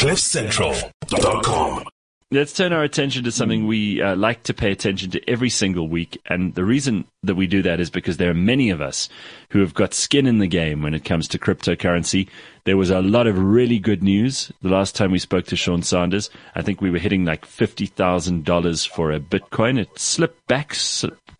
[0.00, 1.84] CliffCentral.com.
[2.30, 5.88] Let's turn our attention to something we uh, like to pay attention to every single
[5.88, 6.18] week.
[6.24, 9.10] And the reason that we do that is because there are many of us
[9.50, 12.30] who have got skin in the game when it comes to cryptocurrency.
[12.64, 15.82] There was a lot of really good news the last time we spoke to Sean
[15.82, 16.30] Sanders.
[16.54, 19.78] I think we were hitting like $50,000 for a Bitcoin.
[19.78, 20.72] It slipped back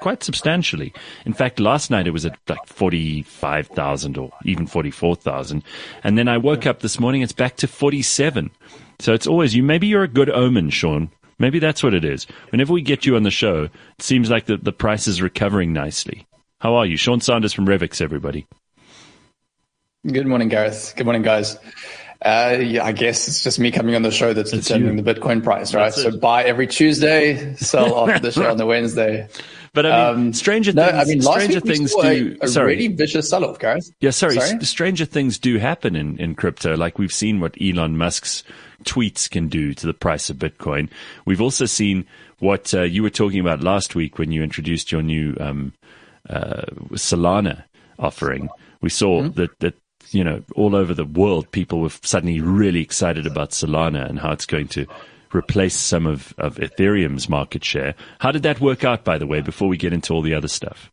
[0.00, 0.92] quite substantially.
[1.24, 5.62] In fact, last night it was at like 45,000 or even 44,000.
[6.02, 8.50] And then I woke up this morning, it's back to 47.
[8.98, 9.62] So it's always you.
[9.62, 11.10] Maybe you're a good omen, Sean.
[11.38, 12.24] Maybe that's what it is.
[12.50, 15.72] Whenever we get you on the show, it seems like the, the price is recovering
[15.72, 16.26] nicely.
[16.58, 16.98] How are you?
[16.98, 18.46] Sean Sanders from Revix, everybody.
[20.06, 20.94] Good morning, Gareth.
[20.96, 21.58] Good morning, guys.
[22.22, 25.02] Uh, yeah, I guess it's just me coming on the show that's, determining you.
[25.02, 25.92] the Bitcoin price, right?
[25.92, 29.26] so buy every Tuesday, sell after the show on the Wednesday.
[29.72, 30.92] But I mean, um, stranger things.
[30.92, 32.36] No, I mean, stranger things do.
[32.40, 33.90] A, a sorry, really vicious sell-off, Gareth.
[34.00, 34.64] Yeah, sorry, sorry?
[34.64, 36.76] Stranger things do happen in in crypto.
[36.76, 38.42] Like we've seen what Elon Musk's
[38.84, 40.88] tweets can do to the price of Bitcoin.
[41.24, 42.06] We've also seen
[42.38, 45.72] what uh, you were talking about last week when you introduced your new um,
[46.28, 46.62] uh,
[46.92, 47.64] Solana
[47.98, 48.48] offering.
[48.80, 49.40] We saw mm-hmm.
[49.40, 49.74] that that
[50.10, 54.32] you know all over the world people were suddenly really excited about Solana and how
[54.32, 54.86] it's going to
[55.32, 57.94] replace some of, of Ethereum's market share.
[58.18, 60.48] How did that work out, by the way, before we get into all the other
[60.48, 60.90] stuff?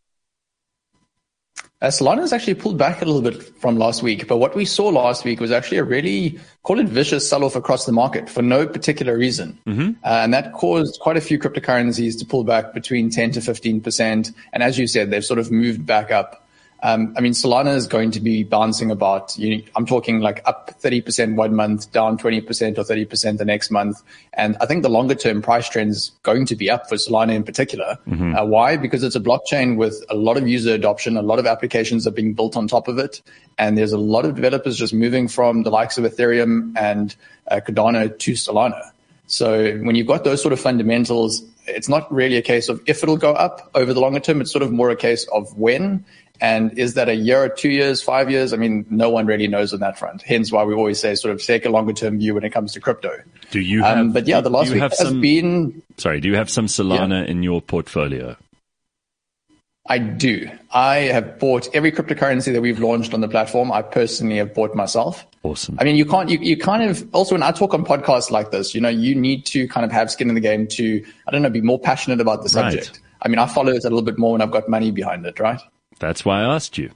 [1.79, 4.65] Uh, Solana has actually pulled back a little bit from last week, but what we
[4.65, 8.41] saw last week was actually a really, call it vicious sell-off across the market for
[8.41, 9.59] no particular reason.
[9.67, 9.91] Mm-hmm.
[10.03, 14.33] Uh, and that caused quite a few cryptocurrencies to pull back between 10 to 15%.
[14.53, 16.46] And as you said, they've sort of moved back up
[16.83, 19.37] um, I mean, Solana is going to be bouncing about.
[19.37, 23.71] You know, I'm talking like up 30% one month, down 20% or 30% the next
[23.71, 24.03] month.
[24.33, 27.33] And I think the longer term price trend is going to be up for Solana
[27.33, 27.97] in particular.
[28.07, 28.35] Mm-hmm.
[28.35, 28.77] Uh, why?
[28.77, 31.17] Because it's a blockchain with a lot of user adoption.
[31.17, 33.21] A lot of applications are being built on top of it.
[33.57, 37.15] And there's a lot of developers just moving from the likes of Ethereum and
[37.47, 38.91] uh, Cardano to Solana.
[39.25, 43.03] So when you've got those sort of fundamentals, it's not really a case of if
[43.03, 44.41] it'll go up over the longer term.
[44.41, 46.05] It's sort of more a case of when
[46.39, 48.53] and is that a year or two years, five years?
[48.53, 50.21] I mean, no one really knows on that front.
[50.21, 52.73] Hence why we always say sort of take a longer term view when it comes
[52.73, 53.17] to crypto.
[53.51, 55.81] Do you um, have, um, but yeah, the last week has some, been.
[55.97, 57.31] Sorry, do you have some Solana yeah.
[57.31, 58.35] in your portfolio?
[59.89, 60.49] I do.
[60.73, 63.71] I have bought every cryptocurrency that we've launched on the platform.
[63.71, 65.25] I personally have bought myself.
[65.43, 65.77] Awesome.
[65.79, 68.51] I mean, you can't, you, you kind of, also when I talk on podcasts like
[68.51, 71.31] this, you know, you need to kind of have skin in the game to, I
[71.31, 72.89] don't know, be more passionate about the subject.
[72.89, 72.99] Right.
[73.21, 75.39] I mean, I follow it a little bit more when I've got money behind it,
[75.39, 75.61] right?
[75.99, 76.91] That's why I asked you.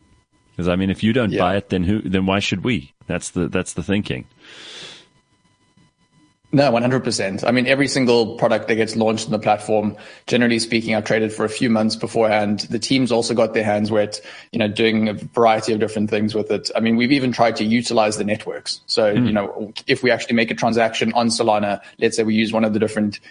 [0.52, 1.40] Because I mean, if you don't yeah.
[1.40, 2.02] buy it, then who?
[2.02, 2.94] Then why should we?
[3.08, 4.26] That's the that's the thinking.
[6.54, 7.48] No, 100%.
[7.48, 9.96] I mean, every single product that gets launched on the platform,
[10.28, 12.62] generally speaking, I've traded for a few months beforehand.
[12.70, 14.20] The team's also got their hands wet,
[14.52, 16.70] you know, doing a variety of different things with it.
[16.76, 18.82] I mean, we've even tried to utilize the networks.
[18.86, 19.26] So, mm.
[19.26, 22.66] you know, if we actually make a transaction on Solana, let's say we use one
[22.66, 23.22] of the different,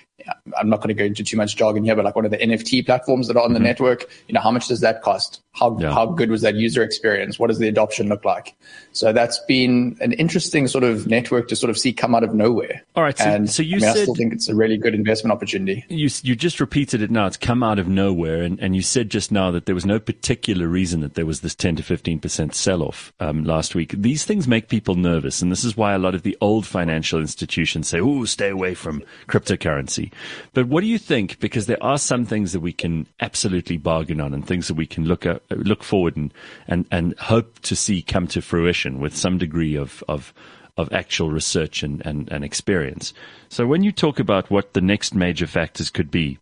[0.58, 2.38] I'm not going to go into too much jargon here, but like one of the
[2.38, 3.54] NFT platforms that are on mm-hmm.
[3.54, 5.42] the network, you know, how much does that cost?
[5.52, 5.92] How, yeah.
[5.92, 7.38] how good was that user experience?
[7.38, 8.56] What does the adoption look like?
[8.92, 12.34] So that's been an interesting sort of network to sort of see come out of
[12.34, 12.82] nowhere.
[12.94, 13.09] All right.
[13.18, 15.32] So, and so you I, mean, said, I still think it's a really good investment
[15.32, 15.84] opportunity.
[15.88, 17.26] You, you just repeated it now.
[17.26, 18.42] It's come out of nowhere.
[18.42, 21.40] And, and you said just now that there was no particular reason that there was
[21.40, 23.94] this 10 to 15% sell off um, last week.
[23.96, 25.42] These things make people nervous.
[25.42, 28.74] And this is why a lot of the old financial institutions say, oh, stay away
[28.74, 30.12] from cryptocurrency.
[30.54, 31.38] But what do you think?
[31.40, 34.86] Because there are some things that we can absolutely bargain on and things that we
[34.86, 36.32] can look at, look forward and,
[36.68, 40.32] and, and hope to see come to fruition with some degree of, of,
[40.80, 43.12] of actual research and, and, and experience.
[43.48, 46.38] So when you talk about what the next major factors could be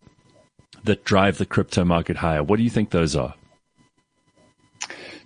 [0.84, 3.34] that drive the crypto market higher, what do you think those are?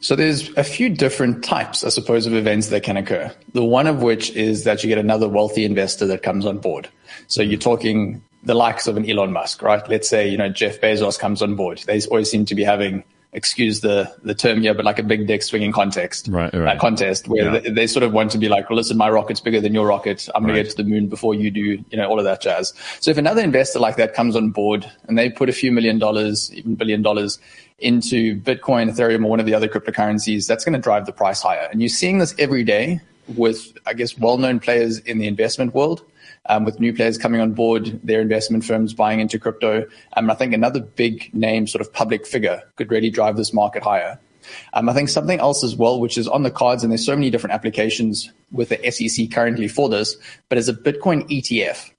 [0.00, 3.32] So there's a few different types, I suppose, of events that can occur.
[3.52, 6.88] The one of which is that you get another wealthy investor that comes on board.
[7.28, 7.60] So you're mm-hmm.
[7.60, 9.86] talking the likes of an Elon Musk, right?
[9.88, 11.84] Let's say, you know, Jeff Bezos comes on board.
[11.86, 15.26] They always seem to be having excuse the the term here, but like a big
[15.26, 16.52] dick swinging context, right?
[16.52, 16.76] right.
[16.76, 17.60] Uh, contest where yeah.
[17.60, 19.86] they, they, sort of want to be like, well, listen, my rocket's bigger than your
[19.86, 20.28] rocket.
[20.34, 20.58] I'm going right.
[20.58, 22.74] to get to the moon before you do, you know, all of that jazz.
[23.00, 25.98] So if another investor like that comes on board and they put a few million
[25.98, 27.38] dollars, even billion dollars
[27.78, 31.42] into Bitcoin, Ethereum, or one of the other cryptocurrencies, that's going to drive the price
[31.42, 31.68] higher.
[31.72, 36.04] And you're seeing this every day with, I guess, well-known players in the investment world
[36.46, 39.86] um, with new players coming on board, their investment firms buying into crypto.
[40.16, 43.82] Um, I think another big name, sort of public figure, could really drive this market
[43.82, 44.18] higher.
[44.74, 47.14] Um, I think something else as well, which is on the cards, and there's so
[47.14, 50.16] many different applications with the SEC currently for this,
[50.48, 51.90] but as a Bitcoin ETF.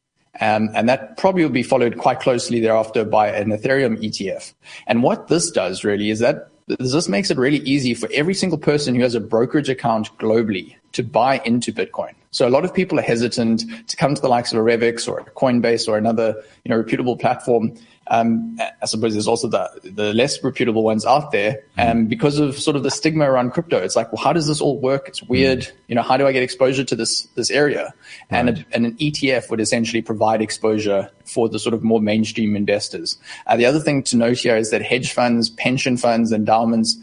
[0.41, 4.53] Um, and that probably will be followed quite closely thereafter by an Ethereum ETF.
[4.87, 8.57] And what this does really is that this makes it really easy for every single
[8.57, 12.13] person who has a brokerage account globally to buy into Bitcoin.
[12.31, 15.07] So a lot of people are hesitant to come to the likes of a Revix
[15.07, 17.75] or a Coinbase or another, you know, reputable platform
[18.07, 21.63] um, I suppose there's also the, the less reputable ones out there.
[21.77, 24.59] Um, because of sort of the stigma around crypto, it's like, well, how does this
[24.59, 25.07] all work?
[25.07, 25.59] It's weird.
[25.59, 25.71] Mm.
[25.87, 27.93] You know, how do I get exposure to this, this area?
[28.29, 28.39] Right.
[28.39, 32.55] And, a, and an ETF would essentially provide exposure for the sort of more mainstream
[32.55, 33.17] investors.
[33.47, 36.97] Uh, the other thing to note here is that hedge funds, pension funds, endowments,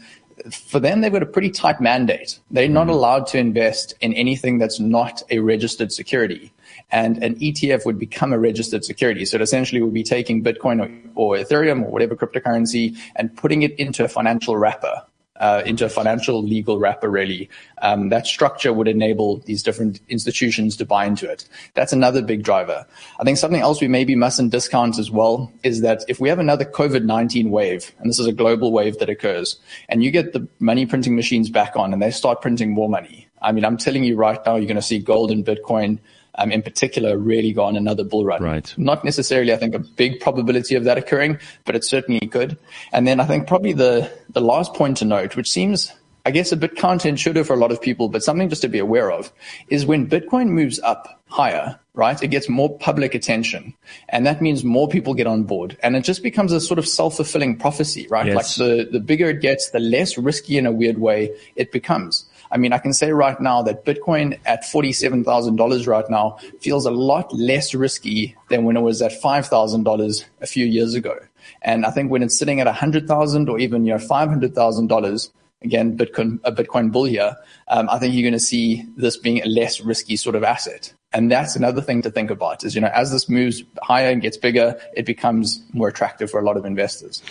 [0.51, 2.39] for them, they've got a pretty tight mandate.
[2.49, 2.91] They're not mm.
[2.91, 6.51] allowed to invest in anything that's not a registered security
[6.91, 9.25] and an ETF would become a registered security.
[9.25, 13.61] So it essentially would be taking Bitcoin or, or Ethereum or whatever cryptocurrency and putting
[13.61, 15.03] it into a financial wrapper.
[15.41, 17.49] Uh, into a financial legal wrapper, really.
[17.81, 21.49] Um, that structure would enable these different institutions to buy into it.
[21.73, 22.85] That's another big driver.
[23.19, 26.37] I think something else we maybe mustn't discount as well is that if we have
[26.37, 29.59] another COVID-19 wave, and this is a global wave that occurs,
[29.89, 33.27] and you get the money printing machines back on and they start printing more money,
[33.41, 35.97] I mean, I'm telling you right now, you're going to see gold and Bitcoin
[36.35, 38.41] um, in particular really go on another bull run.
[38.41, 38.73] Right.
[38.77, 42.57] Not necessarily, I think, a big probability of that occurring, but it certainly could.
[42.91, 45.91] And then I think probably the, the last point to note, which seems,
[46.25, 48.79] I guess, a bit counterintuitive for a lot of people, but something just to be
[48.79, 49.31] aware of,
[49.67, 52.21] is when Bitcoin moves up higher, right?
[52.21, 53.73] It gets more public attention.
[54.09, 55.77] And that means more people get on board.
[55.81, 58.27] And it just becomes a sort of self-fulfilling prophecy, right?
[58.27, 58.35] Yes.
[58.35, 62.25] Like the, the bigger it gets, the less risky in a weird way it becomes.
[62.51, 66.91] I mean, I can say right now that Bitcoin at $47,000 right now feels a
[66.91, 71.17] lot less risky than when it was at $5,000 a few years ago.
[71.61, 75.29] And I think when it's sitting at 100,000 or even, you know, $500,000,
[75.61, 77.35] again, Bitcoin, a Bitcoin bull here,
[77.69, 80.93] um, I think you're going to see this being a less risky sort of asset.
[81.13, 84.21] And that's another thing to think about is, you know, as this moves higher and
[84.21, 87.21] gets bigger, it becomes more attractive for a lot of investors.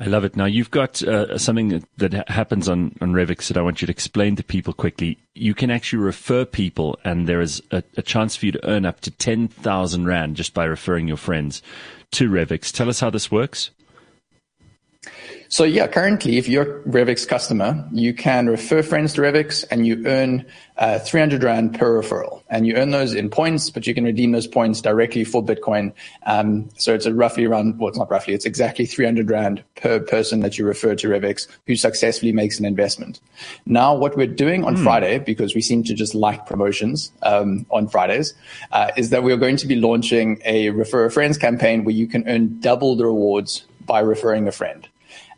[0.00, 0.36] I love it.
[0.36, 3.92] Now you've got uh, something that happens on, on Revix that I want you to
[3.92, 5.18] explain to people quickly.
[5.34, 8.86] You can actually refer people and there is a, a chance for you to earn
[8.86, 11.62] up to 10,000 Rand just by referring your friends
[12.12, 12.72] to Revix.
[12.72, 13.70] Tell us how this works.
[15.48, 19.86] So yeah, currently, if you're a Revix customer, you can refer friends to Revix and
[19.86, 20.46] you earn
[20.78, 22.42] uh, 300 Rand per referral.
[22.50, 25.92] And you earn those in points, but you can redeem those points directly for Bitcoin.
[26.24, 30.00] Um, so it's a roughly around, well, it's not roughly, it's exactly 300 Rand per
[30.00, 33.20] person that you refer to Revix who successfully makes an investment.
[33.64, 34.82] Now, what we're doing on mm.
[34.82, 38.34] Friday, because we seem to just like promotions um, on Fridays,
[38.72, 42.08] uh, is that we're going to be launching a refer a friends campaign where you
[42.08, 44.88] can earn double the rewards by referring a friend.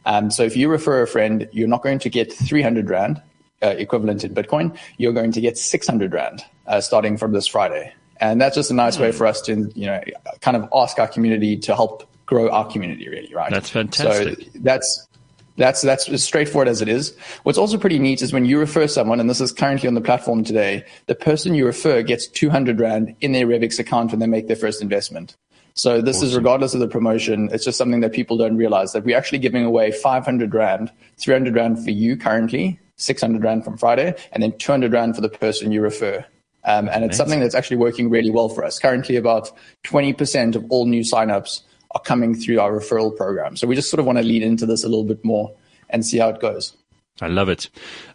[0.06, 3.20] Um, so if you refer a friend, you're not going to get 300 Rand
[3.62, 4.76] uh, equivalent in Bitcoin.
[4.96, 7.92] You're going to get 600 Rand uh, starting from this Friday.
[8.18, 9.16] And that's just a nice way hmm.
[9.16, 10.00] for us to, you know,
[10.40, 13.50] kind of ask our community to help grow our community really, right?
[13.50, 14.42] That's fantastic.
[14.42, 15.08] So that's,
[15.56, 17.16] that's, that's as straightforward as it is.
[17.42, 20.00] What's also pretty neat is when you refer someone, and this is currently on the
[20.00, 24.26] platform today, the person you refer gets 200 Rand in their Revix account when they
[24.26, 25.36] make their first investment.
[25.76, 26.28] So this awesome.
[26.28, 27.50] is regardless of the promotion.
[27.52, 31.54] It's just something that people don't realize that we're actually giving away 500 Rand, 300
[31.54, 35.70] Rand for you currently, 600 Rand from Friday, and then 200 Rand for the person
[35.70, 36.24] you refer.
[36.64, 38.78] Um, and it's something that's actually working really well for us.
[38.78, 39.52] Currently, about
[39.84, 41.60] 20% of all new signups
[41.92, 43.54] are coming through our referral program.
[43.54, 45.54] So we just sort of want to lead into this a little bit more
[45.90, 46.74] and see how it goes.
[47.20, 47.68] I love it.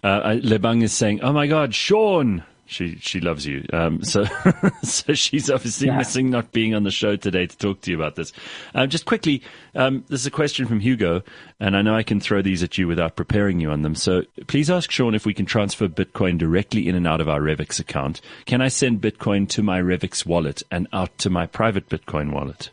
[0.04, 3.66] Uh, Lebang is saying, "Oh my God, Sean!" She she loves you.
[3.74, 4.24] Um, so
[4.84, 5.98] so she's obviously yeah.
[5.98, 8.32] missing not being on the show today to talk to you about this.
[8.74, 9.44] Um, just quickly,
[9.76, 11.22] um, there's a question from Hugo,
[11.60, 13.94] and I know I can throw these at you without preparing you on them.
[13.94, 17.42] So please ask Sean if we can transfer Bitcoin directly in and out of our
[17.42, 18.22] Revix account.
[18.46, 22.70] Can I send Bitcoin to my Revix wallet and out to my private Bitcoin wallet?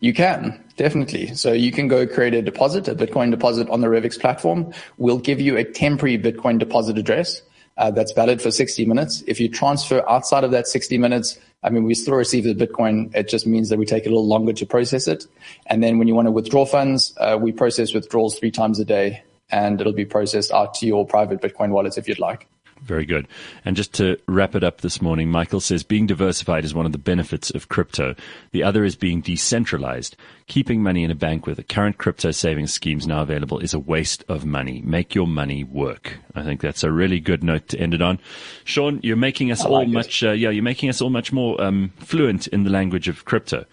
[0.00, 1.34] You can, definitely.
[1.34, 4.74] So you can go create a deposit, a Bitcoin deposit on the Revix platform.
[4.98, 7.40] We'll give you a temporary Bitcoin deposit address
[7.76, 9.22] uh, that's valid for 60 minutes.
[9.26, 13.14] If you transfer outside of that 60 minutes, I mean, we still receive the Bitcoin.
[13.14, 15.26] It just means that we take a little longer to process it.
[15.66, 18.84] And then when you want to withdraw funds, uh, we process withdrawals three times a
[18.84, 22.48] day and it'll be processed out to your private Bitcoin wallet if you'd like.
[22.82, 23.26] Very good.
[23.64, 26.92] And just to wrap it up this morning, Michael says being diversified is one of
[26.92, 28.14] the benefits of crypto.
[28.52, 30.16] The other is being decentralized.
[30.46, 33.78] Keeping money in a bank with the current crypto savings schemes now available is a
[33.78, 34.82] waste of money.
[34.84, 36.18] Make your money work.
[36.34, 38.20] I think that's a really good note to end it on.
[38.64, 41.92] Sean, you're making us all much, uh, yeah, you're making us all much more um,
[41.98, 43.64] fluent in the language of crypto.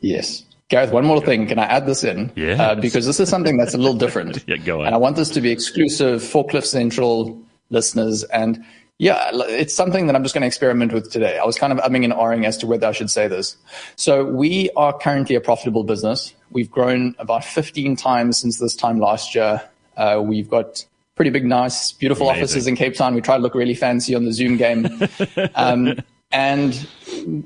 [0.00, 0.44] Yes.
[0.68, 1.46] Gareth, one more thing.
[1.46, 2.32] Can I add this in?
[2.34, 2.60] Yeah.
[2.60, 4.44] Uh, because this is something that's a little different.
[4.48, 4.86] yeah, go on.
[4.86, 8.24] And I want this to be exclusive for Cliff Central listeners.
[8.24, 8.64] And
[8.98, 11.38] yeah, it's something that I'm just going to experiment with today.
[11.38, 13.56] I was kind of umming and ahhing as to whether I should say this.
[13.96, 16.34] So we are currently a profitable business.
[16.50, 19.60] We've grown about 15 times since this time last year.
[19.96, 22.42] Uh, we've got pretty big, nice, beautiful Amazing.
[22.42, 23.14] offices in Cape Town.
[23.14, 24.88] We try to look really fancy on the Zoom game.
[25.54, 25.96] um,
[26.32, 26.86] and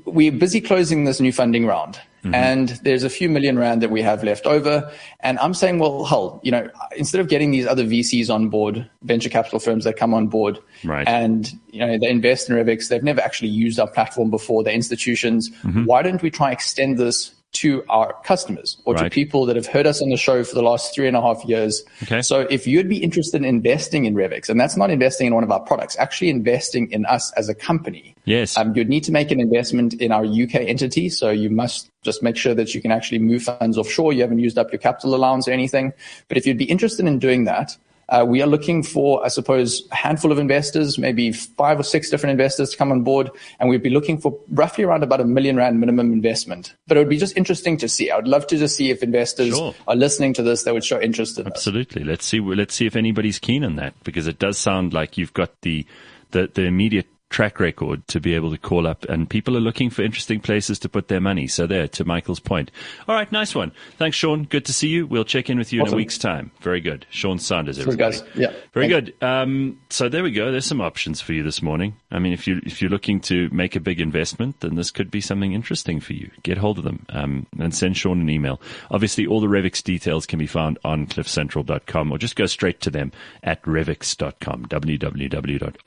[0.05, 1.99] we're busy closing this new funding round.
[2.23, 2.35] Mm-hmm.
[2.35, 4.91] And there's a few million rand that we have left over.
[5.21, 8.87] And I'm saying, well, hold, you know, instead of getting these other VCs on board,
[9.01, 11.07] venture capital firms that come on board, right.
[11.07, 14.63] and you know they invest in Revix, they've never actually used our platform before.
[14.63, 15.49] They're institutions.
[15.49, 15.85] Mm-hmm.
[15.85, 19.03] Why don't we try extend this to our customers or right.
[19.03, 21.21] to people that have heard us on the show for the last three and a
[21.21, 21.83] half years.
[22.03, 22.21] Okay.
[22.21, 25.43] So if you'd be interested in investing in Revix, and that's not investing in one
[25.43, 28.15] of our products, actually investing in us as a company.
[28.25, 28.57] Yes.
[28.57, 31.09] Um, you'd need to make an investment in our UK entity.
[31.09, 34.13] So you must just make sure that you can actually move funds offshore.
[34.13, 35.93] You haven't used up your capital allowance or anything.
[36.29, 37.75] But if you'd be interested in doing that,
[38.11, 42.09] uh, we are looking for, I suppose, a handful of investors, maybe five or six
[42.09, 45.25] different investors to come on board, and we'd be looking for roughly around about a
[45.25, 46.75] million rand minimum investment.
[46.87, 48.11] But it would be just interesting to see.
[48.11, 49.73] I would love to just see if investors sure.
[49.87, 52.01] are listening to this that would show interest in Absolutely.
[52.01, 52.07] Us.
[52.07, 52.41] Let's see.
[52.41, 55.85] Let's see if anybody's keen on that because it does sound like you've got the
[56.31, 59.89] the, the immediate track record to be able to call up and people are looking
[59.89, 61.47] for interesting places to put their money.
[61.47, 62.69] So there, to Michael's point.
[63.07, 63.71] All right, nice one.
[63.97, 64.43] Thanks, Sean.
[64.43, 65.07] Good to see you.
[65.07, 65.93] We'll check in with you awesome.
[65.93, 66.51] in a week's time.
[66.59, 67.05] Very good.
[67.09, 68.17] Sean Sanders, everybody.
[68.17, 68.23] Guys.
[68.35, 68.53] Yeah.
[68.73, 69.15] Very good.
[69.21, 70.51] Um, so there we go.
[70.51, 71.95] There's some options for you this morning.
[72.11, 75.09] I mean, if you if you're looking to make a big investment, then this could
[75.09, 76.29] be something interesting for you.
[76.43, 78.59] Get hold of them um, and send Sean an email.
[78.89, 82.89] Obviously, all the Revix details can be found on cliffcentral.com or just go straight to
[82.89, 85.81] them at revix.com, www.revix.com.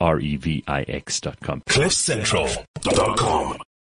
[1.61, 3.57] CliffCentral.com.